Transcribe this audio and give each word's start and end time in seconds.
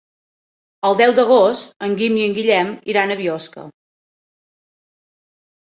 El 0.87 0.95
deu 1.01 1.13
d'agost 1.19 1.75
en 1.87 1.93
Guim 2.01 2.17
i 2.21 2.23
en 2.29 2.35
Guillem 2.39 2.71
aniran 2.73 3.17
a 3.17 3.19
Biosca. 3.21 3.67